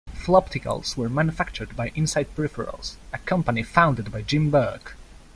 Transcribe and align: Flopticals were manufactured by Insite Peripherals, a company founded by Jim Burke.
Flopticals 0.15 0.97
were 0.97 1.09
manufactured 1.09 1.75
by 1.75 1.89
Insite 1.89 2.35
Peripherals, 2.35 2.95
a 3.13 3.19
company 3.19 3.61
founded 3.61 4.11
by 4.11 4.23
Jim 4.23 4.49
Burke. 4.49 4.97